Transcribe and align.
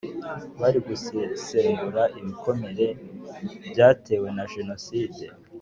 Bari 0.59 0.79
Gusesengura 0.87 2.03
ibikomere 2.19 2.85
byatewe 3.69 4.27
na 4.35 4.45
jenoside. 4.53 5.23